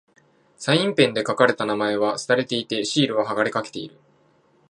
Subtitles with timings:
[0.57, 3.99] サインペンで書かれた名前は掠れていて、シールは剥がれかけている。